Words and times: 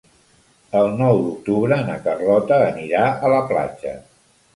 El 0.77 0.87
nou 1.01 1.19
d'octubre 1.25 1.77
na 1.89 1.97
Carlota 2.07 2.57
anirà 2.71 3.03
a 3.29 3.31
la 3.35 3.43
platja. 3.53 3.93